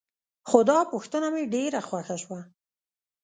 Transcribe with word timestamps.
خو 0.49 0.59
دا 0.69 0.79
پوښتنه 0.91 1.27
مې 1.33 1.43
ډېره 1.53 1.79
خوښه 1.87 2.17
شوه. 2.23 2.41